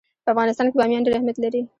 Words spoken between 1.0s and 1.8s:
ډېر اهمیت لري.